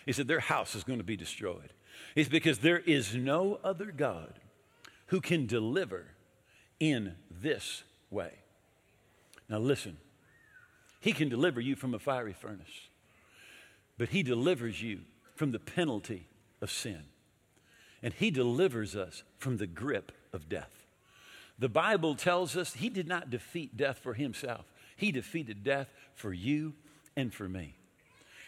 [0.06, 1.72] he said, their house is going to be destroyed.
[2.14, 4.40] It's because there is no other God
[5.06, 6.06] who can deliver
[6.78, 8.32] in this way.
[9.48, 9.98] Now, listen,
[11.00, 12.88] He can deliver you from a fiery furnace,
[13.98, 15.00] but He delivers you
[15.40, 16.28] from the penalty
[16.60, 17.02] of sin.
[18.02, 20.84] And He delivers us from the grip of death.
[21.58, 24.66] The Bible tells us He did not defeat death for Himself,
[24.98, 26.74] He defeated death for you
[27.16, 27.74] and for me.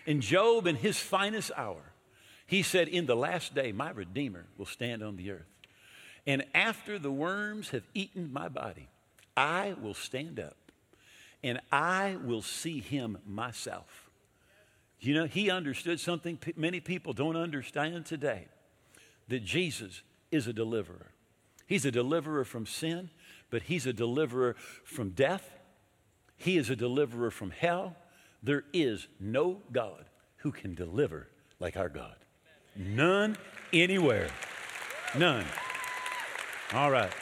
[0.04, 1.94] In Job, in his finest hour,
[2.46, 5.48] he said, In the last day, my Redeemer will stand on the earth.
[6.26, 8.90] And after the worms have eaten my body,
[9.34, 10.58] I will stand up
[11.42, 14.10] and I will see him myself.
[15.02, 18.46] You know, he understood something many people don't understand today
[19.28, 21.10] that Jesus is a deliverer.
[21.66, 23.10] He's a deliverer from sin,
[23.50, 25.58] but he's a deliverer from death.
[26.36, 27.96] He is a deliverer from hell.
[28.44, 30.04] There is no God
[30.36, 31.26] who can deliver
[31.58, 32.16] like our God.
[32.76, 33.36] None
[33.72, 34.28] anywhere.
[35.18, 35.44] None.
[36.72, 37.12] All right.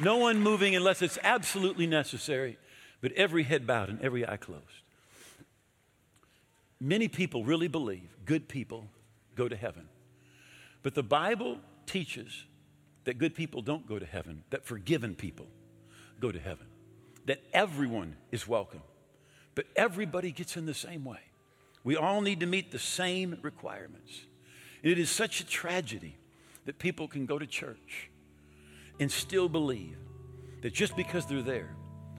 [0.00, 2.58] No one moving unless it's absolutely necessary,
[3.00, 4.83] but every head bowed and every eye closed.
[6.84, 8.84] Many people really believe good people
[9.34, 9.88] go to heaven.
[10.82, 12.44] But the Bible teaches
[13.04, 15.46] that good people don't go to heaven, that forgiven people
[16.20, 16.66] go to heaven,
[17.24, 18.82] that everyone is welcome,
[19.54, 21.20] but everybody gets in the same way.
[21.84, 24.26] We all need to meet the same requirements.
[24.82, 26.18] It is such a tragedy
[26.66, 28.10] that people can go to church
[29.00, 29.96] and still believe
[30.60, 31.74] that just because they're there,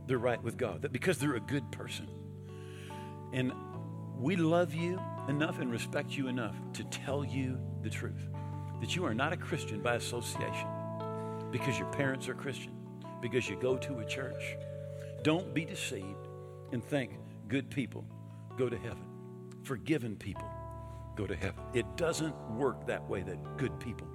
[0.07, 2.07] they're right with God, that because they're a good person.
[3.31, 3.51] And
[4.19, 8.29] we love you enough and respect you enough to tell you the truth
[8.81, 10.67] that you are not a Christian by association
[11.51, 12.73] because your parents are Christian,
[13.21, 14.57] because you go to a church.
[15.23, 16.27] Don't be deceived
[16.71, 17.11] and think
[17.47, 18.05] good people
[18.57, 19.05] go to heaven,
[19.63, 20.47] forgiven people
[21.15, 21.63] go to heaven.
[21.73, 24.07] It doesn't work that way that good people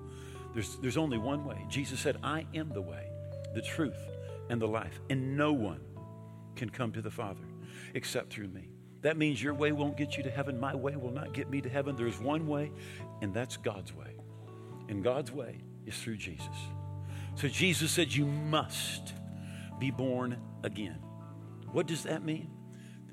[0.53, 1.65] there's, there's only one way.
[1.69, 3.07] Jesus said, I am the way,
[3.55, 3.99] the truth,
[4.49, 5.01] and the life.
[5.09, 5.81] And no one
[6.57, 7.45] can come to the Father
[7.95, 8.69] except through me.
[9.03, 10.61] That means your way won't get you to heaven.
[10.61, 11.97] My way will not get me to heaven.
[11.97, 12.71] There's one way,
[13.23, 14.15] and that's God's way.
[14.89, 16.47] And God's way is through Jesus.
[17.35, 19.15] So Jesus said, You must
[19.79, 20.99] be born again.
[21.73, 22.51] What does that mean?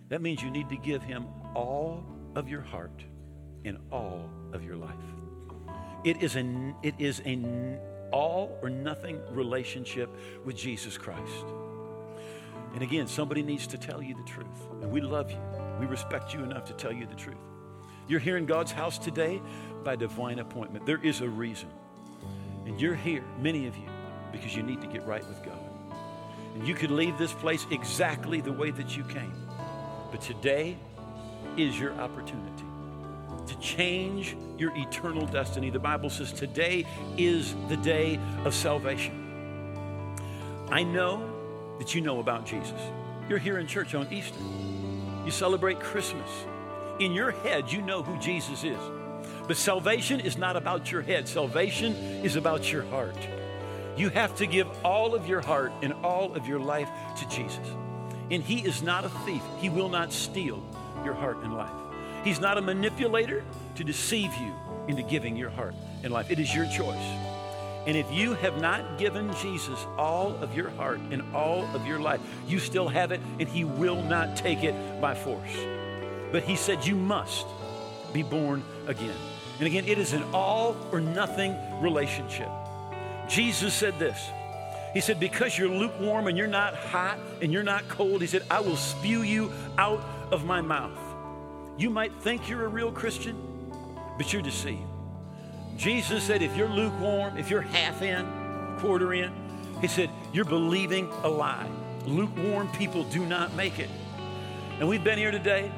[0.10, 2.04] That means you need to give him all
[2.36, 3.04] of your heart
[3.66, 4.96] and all of your life.
[6.04, 7.80] It is an it is an
[8.12, 10.10] all or nothing relationship
[10.46, 11.46] with Jesus Christ.
[12.74, 14.46] And again, somebody needs to tell you the truth.
[14.82, 15.67] And we love you.
[15.80, 17.38] We respect you enough to tell you the truth.
[18.08, 19.42] You're here in God's house today
[19.84, 20.86] by divine appointment.
[20.86, 21.70] There is a reason.
[22.66, 23.88] And you're here, many of you,
[24.32, 25.60] because you need to get right with God.
[26.56, 29.34] And you could leave this place exactly the way that you came.
[30.12, 30.78] But today
[31.58, 32.64] is your opportunity
[33.48, 35.70] to change your eternal destiny.
[35.70, 36.86] The Bible says today
[37.18, 39.24] is the day of salvation.
[40.70, 41.30] I know
[41.80, 42.80] that you know about Jesus.
[43.30, 44.40] You're here in church on Easter.
[45.28, 46.30] You celebrate Christmas.
[47.00, 48.80] In your head, you know who Jesus is.
[49.46, 53.18] But salvation is not about your head, salvation is about your heart.
[53.98, 56.88] You have to give all of your heart and all of your life
[57.18, 57.68] to Jesus.
[58.32, 60.64] And He is not a thief, He will not steal
[61.04, 61.76] your heart and life.
[62.24, 63.44] He's not a manipulator
[63.76, 64.54] to deceive you
[64.88, 66.32] into giving your heart and life.
[66.32, 67.27] It is your choice.
[67.88, 72.00] And if you have not given Jesus all of your heart and all of your
[72.00, 75.56] life, you still have it, and He will not take it by force.
[76.34, 77.48] But He said you must
[78.12, 79.16] be born again.
[79.60, 82.50] And again, it is an all or nothing relationship.
[83.30, 84.20] Jesus said this
[84.94, 88.44] He said, Because you're lukewarm and you're not hot and you're not cold, He said,
[88.52, 91.00] I will spew you out of my mouth.
[91.78, 93.38] You might think you're a real Christian,
[94.18, 94.84] but you're deceived.
[95.78, 98.28] Jesus said, if you're lukewarm, if you're half in,
[98.80, 99.32] quarter in,
[99.80, 101.70] he said, you're believing a lie.
[102.06, 103.90] Lukewarm people do not make it.
[104.80, 105.72] And we've been here today.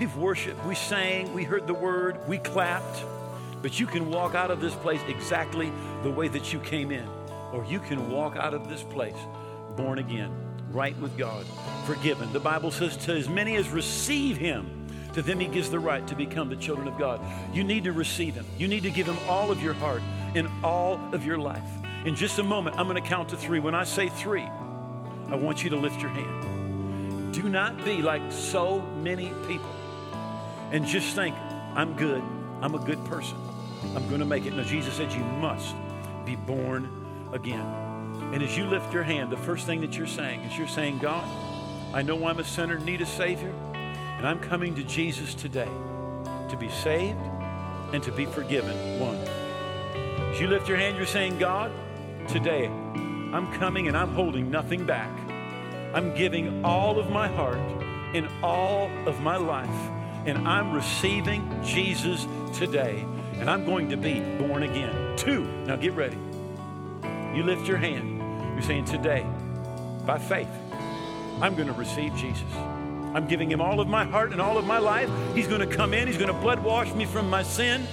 [0.00, 3.04] We've worshiped, we sang, we heard the word, we clapped.
[3.60, 5.70] But you can walk out of this place exactly
[6.02, 7.06] the way that you came in.
[7.52, 9.16] Or you can walk out of this place
[9.76, 10.32] born again,
[10.70, 11.44] right with God,
[11.86, 12.32] forgiven.
[12.32, 14.81] The Bible says, to as many as receive him,
[15.14, 17.20] to them, He gives the right to become the children of God.
[17.52, 18.46] You need to receive Him.
[18.58, 20.02] You need to give Him all of your heart
[20.34, 21.62] and all of your life.
[22.04, 23.60] In just a moment, I'm going to count to three.
[23.60, 24.42] When I say three,
[25.28, 27.32] I want you to lift your hand.
[27.32, 29.70] Do not be like so many people
[30.70, 31.36] and just think,
[31.74, 32.22] I'm good.
[32.60, 33.36] I'm a good person.
[33.94, 34.54] I'm going to make it.
[34.54, 35.74] No, Jesus said you must
[36.24, 36.88] be born
[37.32, 37.66] again.
[38.32, 40.98] And as you lift your hand, the first thing that you're saying is you're saying,
[40.98, 41.24] God,
[41.92, 43.52] I know I'm a sinner, need a Savior.
[44.22, 45.68] And I'm coming to Jesus today
[46.48, 47.18] to be saved
[47.92, 49.00] and to be forgiven.
[49.00, 49.16] One.
[50.30, 51.72] As you lift your hand, you're saying, God,
[52.28, 55.10] today I'm coming and I'm holding nothing back.
[55.92, 57.58] I'm giving all of my heart
[58.14, 59.68] and all of my life.
[60.24, 62.24] And I'm receiving Jesus
[62.56, 63.04] today.
[63.40, 65.16] And I'm going to be born again.
[65.16, 65.42] Two.
[65.66, 66.18] Now get ready.
[67.34, 68.18] You lift your hand.
[68.52, 69.26] You're saying, Today,
[70.06, 70.46] by faith,
[71.40, 72.71] I'm going to receive Jesus.
[73.14, 75.10] I'm giving him all of my heart and all of my life.
[75.34, 77.86] He's going to come in, he's going to blood wash me from my sin.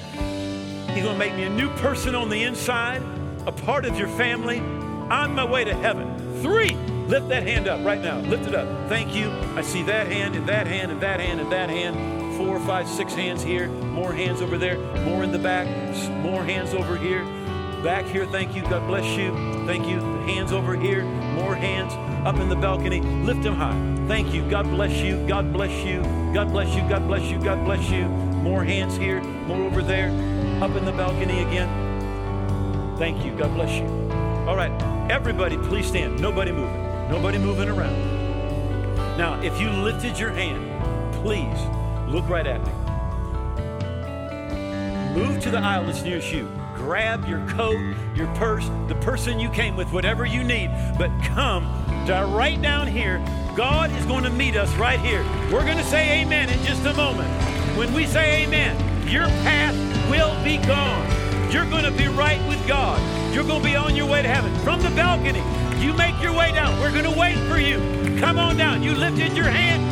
[0.94, 3.02] He's going to make me a new person on the inside,
[3.46, 6.42] a part of your family, on my way to heaven.
[6.42, 6.76] Three,
[7.08, 8.20] lift that hand up right now.
[8.20, 8.90] Lift it up.
[8.90, 9.30] Thank you.
[9.56, 12.38] I see that hand and that hand and that hand and that hand.
[12.38, 13.68] Four, five, six hands here.
[13.68, 14.78] More hands over there.
[15.04, 15.68] More in the back.
[16.22, 17.26] More hands over here.
[17.84, 18.26] Back here.
[18.26, 18.62] Thank you.
[18.64, 19.32] God bless you.
[19.66, 20.02] Thank you.
[20.02, 21.06] Hands over here.
[21.06, 21.94] More hands
[22.28, 23.00] up in the balcony.
[23.00, 24.06] Lift them high.
[24.06, 24.48] Thank you.
[24.50, 25.26] God bless you.
[25.26, 26.02] God bless you.
[26.34, 26.82] God bless you.
[26.90, 27.40] God bless you.
[27.40, 28.04] God bless you.
[28.04, 29.22] More hands here.
[29.22, 30.10] More over there.
[30.62, 32.98] Up in the balcony again.
[32.98, 33.32] Thank you.
[33.38, 33.88] God bless you.
[34.46, 34.72] All right.
[35.10, 36.20] Everybody, please stand.
[36.20, 36.84] Nobody moving.
[37.10, 37.96] Nobody moving around.
[39.18, 40.60] Now, if you lifted your hand,
[41.24, 41.58] please
[42.14, 42.74] look right at me.
[45.16, 46.59] Move to the aisle that's nearest you
[46.90, 47.78] grab your coat,
[48.16, 51.64] your purse, the person you came with, whatever you need, but come
[52.34, 53.24] right down here.
[53.56, 55.24] God is going to meet us right here.
[55.52, 57.30] We're going to say amen in just a moment.
[57.78, 59.76] When we say amen, your path
[60.10, 61.06] will be gone.
[61.52, 63.00] You're going to be right with God.
[63.36, 64.52] You're going to be on your way to heaven.
[64.64, 65.44] From the balcony,
[65.86, 66.80] you make your way down.
[66.80, 67.78] We're going to wait for you.
[68.20, 68.82] Come on down.
[68.82, 69.86] You lifted your hand.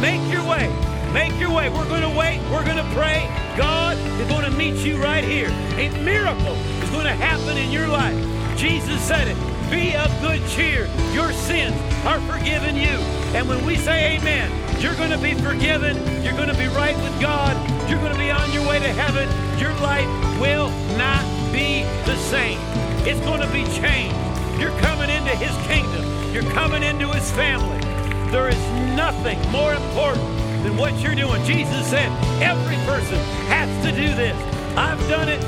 [0.00, 0.70] Make your way.
[1.12, 1.70] Make your way.
[1.70, 2.38] We're going to wait.
[2.52, 3.35] We're going to pray.
[3.56, 5.48] God is going to meet you right here.
[5.76, 8.16] A miracle is going to happen in your life.
[8.58, 9.36] Jesus said it.
[9.70, 10.86] Be of good cheer.
[11.12, 12.96] Your sins are forgiven you.
[13.34, 14.50] And when we say amen,
[14.80, 15.96] you're going to be forgiven.
[16.22, 17.56] You're going to be right with God.
[17.88, 19.28] You're going to be on your way to heaven.
[19.58, 20.06] Your life
[20.40, 22.58] will not be the same.
[23.06, 24.16] It's going to be changed.
[24.60, 26.04] You're coming into his kingdom.
[26.32, 27.80] You're coming into his family.
[28.30, 28.58] There is
[28.96, 31.42] nothing more important than what you're doing.
[31.44, 32.10] Jesus said
[32.42, 34.36] every person has to do this.
[34.76, 35.42] I've done it.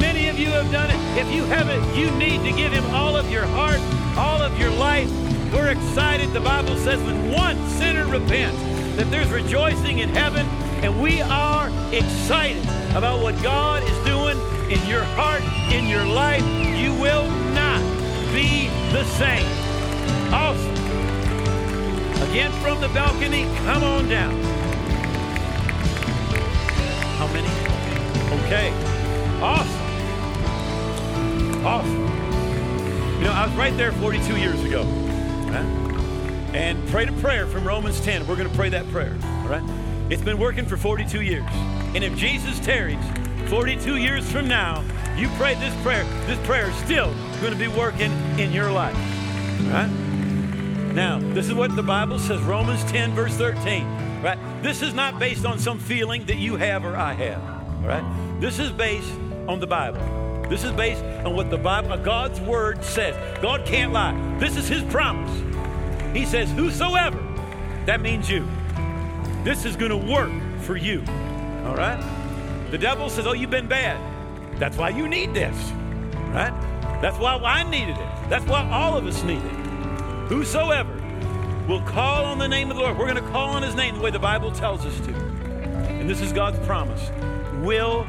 [0.00, 1.18] Many of you have done it.
[1.18, 3.80] If you haven't, you need to give him all of your heart,
[4.18, 5.10] all of your life.
[5.52, 6.32] We're excited.
[6.32, 8.60] The Bible says when one sinner repents,
[8.96, 10.46] that there's rejoicing in heaven,
[10.84, 12.62] and we are excited
[12.94, 14.38] about what God is doing
[14.70, 15.42] in your heart,
[15.72, 16.44] in your life.
[16.76, 17.80] You will not
[18.32, 19.46] be the same.
[20.32, 20.74] Awesome.
[22.30, 24.53] Again from the balcony, come on down.
[28.42, 28.72] Okay.
[29.40, 29.84] Awesome.
[31.64, 32.00] Awesome.
[33.18, 34.82] You know, I was right there 42 years ago.
[34.82, 35.64] Right?
[36.54, 38.26] And prayed a prayer from Romans 10.
[38.26, 39.16] We're going to pray that prayer.
[39.22, 39.62] All right?
[40.10, 41.48] It's been working for 42 years.
[41.94, 42.98] And if Jesus tarries
[43.46, 44.84] 42 years from now,
[45.16, 48.96] you pray this prayer, this prayer is still going to be working in your life.
[48.96, 49.90] All right?
[50.92, 54.22] Now, this is what the Bible says, Romans 10, verse 13.
[54.22, 54.38] Right?
[54.62, 57.63] This is not based on some feeling that you have or I have.
[57.84, 58.40] All right?
[58.40, 59.12] This is based
[59.46, 60.00] on the Bible.
[60.48, 63.14] This is based on what the Bible, God's word says.
[63.42, 64.38] God can't lie.
[64.38, 65.32] This is his promise.
[66.16, 67.22] He says, Whosoever,
[67.84, 68.46] that means you.
[69.42, 70.32] This is going to work
[70.62, 71.00] for you.
[71.66, 72.02] All right?
[72.70, 74.00] The devil says, Oh, you've been bad.
[74.58, 75.56] That's why you need this.
[76.32, 76.52] Right?
[77.02, 78.28] That's why I needed it.
[78.30, 79.52] That's why all of us need it.
[80.28, 80.94] Whosoever
[81.68, 83.96] will call on the name of the Lord, we're going to call on his name
[83.96, 85.14] the way the Bible tells us to.
[85.14, 87.10] And this is God's promise,
[87.64, 88.04] will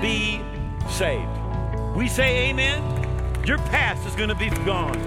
[0.00, 0.40] be
[0.88, 1.28] saved.
[1.96, 2.82] We say amen.
[3.46, 4.98] Your past is going to be gone.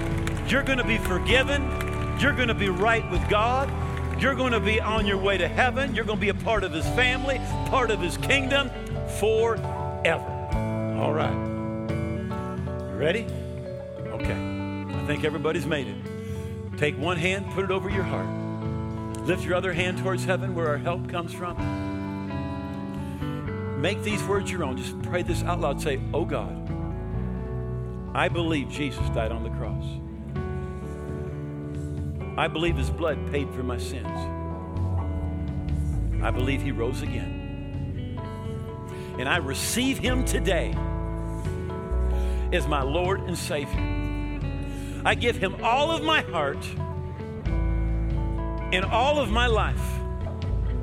[0.48, 1.62] You're going to be forgiven.
[2.20, 3.72] You're going to be right with God.
[4.20, 5.94] You're going to be on your way to heaven.
[5.94, 8.70] You're going to be a part of His family, part of His kingdom
[9.20, 10.32] forever.
[11.00, 11.34] All right.
[12.92, 13.28] You ready?
[14.08, 14.34] Okay.
[14.34, 16.78] I think everybody's made it.
[16.78, 18.28] Take one hand, put it over your heart.
[19.26, 21.85] Lift your other hand towards heaven where our help comes from.
[23.86, 24.78] Make these words your own.
[24.78, 25.80] Just pray this out loud.
[25.80, 26.58] Say, Oh God.
[28.16, 29.86] I believe Jesus died on the cross.
[32.36, 34.08] I believe his blood paid for my sins.
[36.24, 38.18] I believe he rose again.
[39.20, 40.74] And I receive him today
[42.52, 44.42] as my Lord and Savior.
[45.06, 46.66] I give him all of my heart
[48.74, 50.00] and all of my life.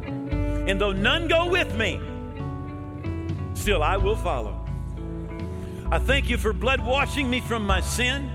[0.05, 2.01] And though none go with me,
[3.63, 4.59] still I will follow.
[5.93, 8.29] I thank you for blood washing me from my sin,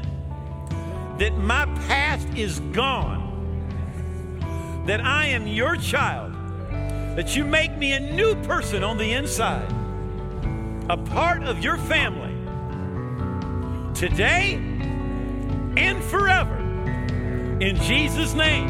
[1.17, 3.25] that my past is gone,
[4.86, 6.32] that I am your child,
[7.17, 9.69] that you make me a new person on the inside,
[10.89, 12.34] a part of your family,
[13.93, 14.53] today
[15.75, 16.55] and forever.
[17.59, 18.69] In Jesus' name,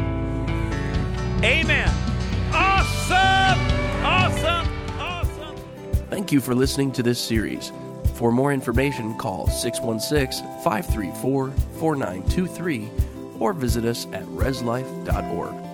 [1.44, 1.88] amen.
[2.52, 3.67] Awesome!
[6.10, 7.70] Thank you for listening to this series.
[8.14, 12.88] For more information, call 616 534 4923
[13.38, 15.67] or visit us at reslife.org.